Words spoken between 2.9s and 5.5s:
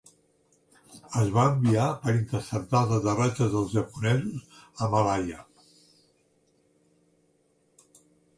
aterratges dels japonesos a Malaya.